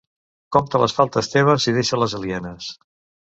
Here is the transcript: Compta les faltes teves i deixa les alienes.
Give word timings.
Compta 0.55 0.79
les 0.83 0.95
faltes 0.99 1.29
teves 1.35 1.69
i 1.71 1.75
deixa 1.77 2.01
les 2.05 2.15
alienes. 2.21 2.73